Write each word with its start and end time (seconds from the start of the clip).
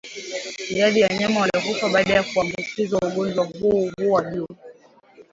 Idadi 0.69 0.99
ya 0.99 1.07
wanyama 1.07 1.39
wanaokufa 1.41 1.89
baada 1.89 2.13
ya 2.13 2.23
kuambukizwa 2.23 3.01
ugonjwa 3.07 3.45
huu 3.45 3.91
huwa 3.99 4.23
juu 4.23 4.47